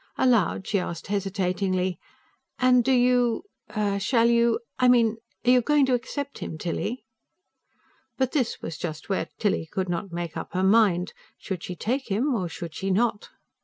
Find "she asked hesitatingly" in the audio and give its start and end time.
0.65-1.99